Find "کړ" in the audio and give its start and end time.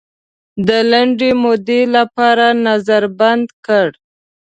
3.65-3.87